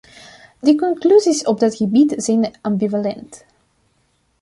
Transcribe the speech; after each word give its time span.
De 0.61 0.75
conclusies 0.75 1.43
op 1.45 1.59
dat 1.59 1.75
gebied 1.75 2.13
zijn 2.17 2.55
ambivalent. 2.61 3.45